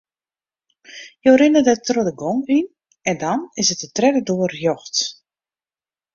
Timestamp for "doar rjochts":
4.27-4.99